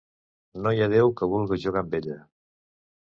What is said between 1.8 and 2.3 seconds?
amb ella...